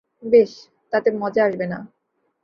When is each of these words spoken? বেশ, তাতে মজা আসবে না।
বেশ, 0.23 0.51
তাতে 0.93 1.09
মজা 1.13 1.41
আসবে 1.47 1.65
না। 1.67 1.79